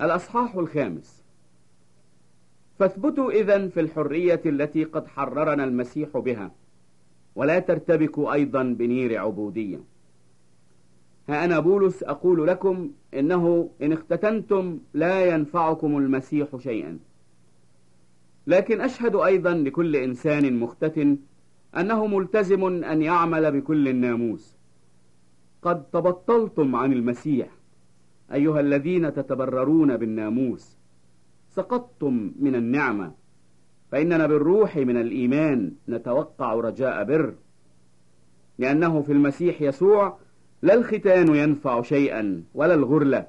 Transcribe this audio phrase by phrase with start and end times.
[0.00, 1.24] الأصحاح الخامس.
[2.78, 6.50] فاثبتوا إذن في الحرية التي قد حررنا المسيح بها
[7.34, 9.80] ولا ترتبكوا أيضا بنير عبودية.
[11.28, 16.98] ها أنا بولس أقول لكم إنه إن اختتنتم لا ينفعكم المسيح شيئا.
[18.46, 21.18] لكن أشهد أيضا لكل إنسان مختتن
[21.76, 24.56] أنه ملتزم أن يعمل بكل الناموس.
[25.62, 27.55] قد تبطلتم عن المسيح.
[28.32, 30.76] أيها الذين تتبررون بالناموس
[31.48, 33.12] سقطتم من النعمة
[33.92, 37.34] فإننا بالروح من الإيمان نتوقع رجاء بر.
[38.58, 40.18] لأنه في المسيح يسوع
[40.62, 43.26] لا الختان ينفع شيئا ولا الغرلة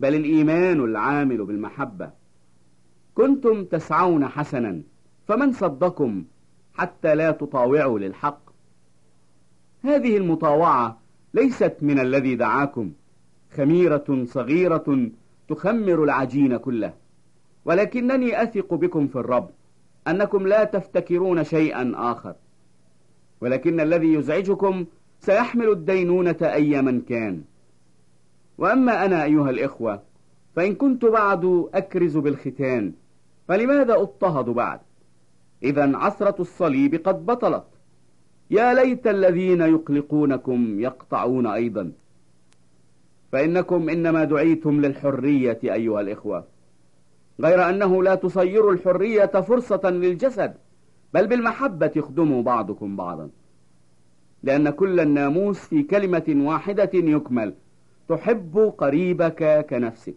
[0.00, 2.10] بل الإيمان العامل بالمحبة.
[3.14, 4.82] كنتم تسعون حسنا
[5.26, 6.24] فمن صدكم
[6.74, 8.40] حتى لا تطاوعوا للحق؟
[9.82, 11.00] هذه المطاوعة
[11.34, 12.92] ليست من الذي دعاكم.
[13.56, 15.10] خميرة صغيرة
[15.48, 16.92] تخمر العجين كله.
[17.64, 19.50] ولكنني أثق بكم في الرب
[20.08, 22.34] أنكم لا تفتكرون شيئا آخر.
[23.40, 24.86] ولكن الذي يزعجكم
[25.20, 27.42] سيحمل الدينونة أي من كان.
[28.58, 30.02] وأما أنا أيها الإخوة
[30.56, 32.92] فإن كنت بعد أكرز بالختان
[33.48, 34.80] فلماذا أضطهد بعد؟
[35.62, 37.64] إذا عثرة الصليب قد بطلت.
[38.50, 41.92] يا ليت الذين يقلقونكم يقطعون أيضا.
[43.32, 46.44] فإنكم إنما دعيتم للحرية أيها الإخوة.
[47.40, 50.54] غير أنه لا تصير الحرية فرصة للجسد
[51.14, 53.30] بل بالمحبة يخدموا بعضكم بعضا.
[54.42, 57.54] لأن كل الناموس في كلمة واحدة يكمل
[58.08, 60.16] تحب قريبك كنفسك.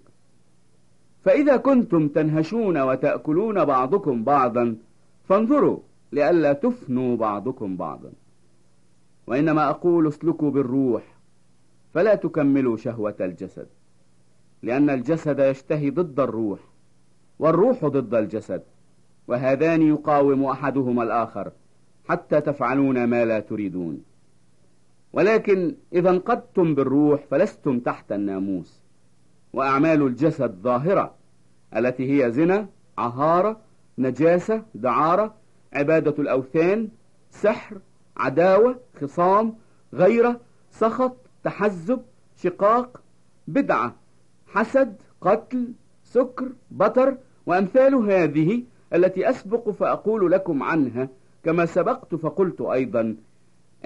[1.25, 4.75] فإذا كنتم تنهشون وتأكلون بعضكم بعضا
[5.29, 5.79] فانظروا
[6.11, 8.11] لئلا تفنوا بعضكم بعضا.
[9.27, 11.03] وإنما أقول اسلكوا بالروح
[11.93, 13.67] فلا تكملوا شهوة الجسد
[14.63, 16.59] لأن الجسد يشتهي ضد الروح
[17.39, 18.63] والروح ضد الجسد
[19.27, 21.51] وهذان يقاوم أحدهما الآخر
[22.09, 24.03] حتى تفعلون ما لا تريدون.
[25.13, 28.79] ولكن إذا انقدتم بالروح فلستم تحت الناموس
[29.53, 31.15] وأعمال الجسد ظاهرة
[31.75, 33.59] التي هي زنا عهارة
[33.97, 35.35] نجاسة دعارة
[35.73, 36.89] عبادة الأوثان
[37.29, 37.77] سحر
[38.17, 39.55] عداوة خصام
[39.93, 40.39] غيرة
[40.71, 42.01] سخط تحزب
[42.35, 43.01] شقاق
[43.47, 43.95] بدعة
[44.47, 48.63] حسد قتل سكر بطر وأمثال هذه
[48.93, 51.09] التي أسبق فأقول لكم عنها
[51.43, 53.15] كما سبقت فقلت أيضا.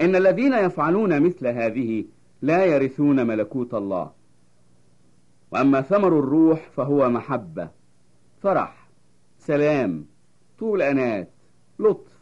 [0.00, 2.04] إن الذين يفعلون مثل هذه
[2.42, 4.10] لا يرثون ملكوت الله.
[5.52, 7.70] وأما ثمر الروح فهو محبة
[8.42, 8.88] فرح
[9.38, 10.06] سلام
[10.58, 11.30] طول أنات
[11.78, 12.12] لطف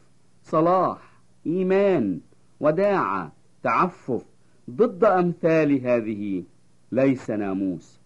[0.43, 2.21] صلاح إيمان
[2.61, 4.25] وداعة تعفف
[4.71, 6.45] ضد أمثال هذه
[6.93, 8.01] ليس ناموس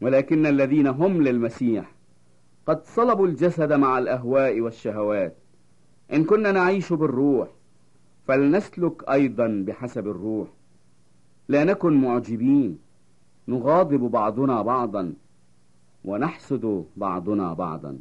[0.00, 1.94] ولكن الذين هم للمسيح
[2.66, 5.36] قد صلبوا الجسد مع الأهواء والشهوات.
[6.12, 7.48] إن كنا نعيش بالروح
[8.26, 10.48] فلنسلك أيضا بحسب الروح.
[11.48, 12.78] لا نكن معجبين
[13.48, 15.14] نغاضب بعضنا بعضا
[16.04, 17.98] ونحسد بعضنا بعضا.